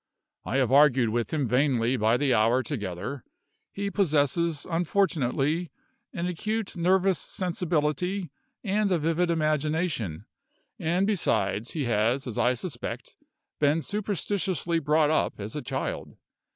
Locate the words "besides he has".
11.05-12.25